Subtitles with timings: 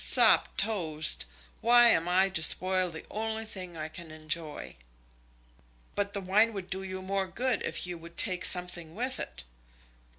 [0.03, 1.25] "Sopped toast!
[1.61, 4.75] why am I to spoil the only thing I can enjoy?"
[5.93, 9.43] "But the wine would do you more good if you would take something with it."